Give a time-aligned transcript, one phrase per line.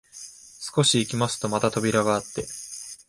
[0.73, 2.47] 少し行きますとまた扉があって、